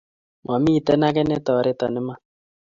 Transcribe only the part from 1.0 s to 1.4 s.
age ne